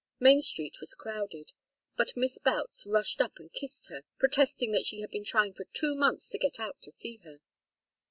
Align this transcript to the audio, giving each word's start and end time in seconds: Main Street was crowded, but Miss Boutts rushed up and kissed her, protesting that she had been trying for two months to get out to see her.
Main 0.19 0.41
Street 0.41 0.79
was 0.79 0.95
crowded, 0.95 1.51
but 1.95 2.17
Miss 2.17 2.39
Boutts 2.39 2.87
rushed 2.87 3.21
up 3.21 3.33
and 3.37 3.53
kissed 3.53 3.85
her, 3.89 4.01
protesting 4.17 4.71
that 4.71 4.87
she 4.87 5.01
had 5.01 5.11
been 5.11 5.23
trying 5.23 5.53
for 5.53 5.65
two 5.73 5.93
months 5.93 6.27
to 6.29 6.39
get 6.39 6.59
out 6.59 6.81
to 6.81 6.91
see 6.91 7.17
her. 7.17 7.39